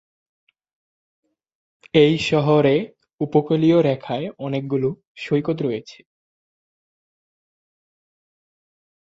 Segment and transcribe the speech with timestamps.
[1.93, 2.81] এর শহরের
[3.21, 4.89] উপকূলীয় রেখায় অনেকগুলো
[5.17, 5.99] সৈকত রয়েছে।